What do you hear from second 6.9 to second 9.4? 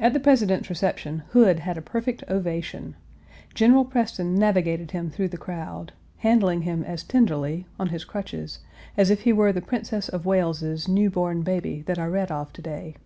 tenderly, on his crutches, as if he